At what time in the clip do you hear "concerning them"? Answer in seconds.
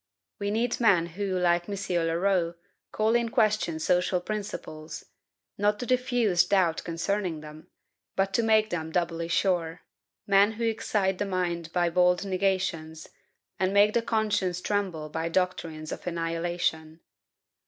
6.83-7.67